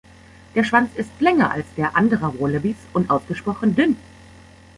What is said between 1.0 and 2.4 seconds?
länger als der anderer